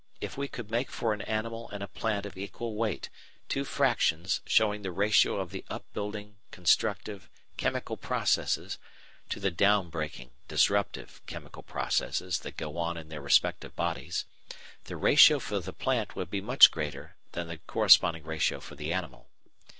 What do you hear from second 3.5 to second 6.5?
fractions showing the ratio of the upbuilding,